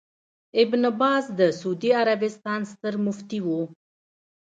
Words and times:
ابن 0.61 0.81
باز 0.99 1.23
د 1.39 1.41
سعودي 1.59 1.91
عربستان 2.01 2.61
ستر 2.71 2.93
مفتي 3.05 3.39
وو 3.45 3.61